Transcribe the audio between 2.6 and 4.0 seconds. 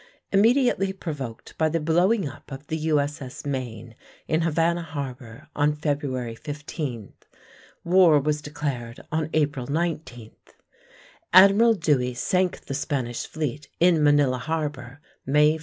the U.S.S. Maine